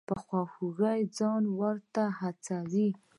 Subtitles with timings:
[0.07, 2.89] په خواخوږۍ ځان ورته هڅوي.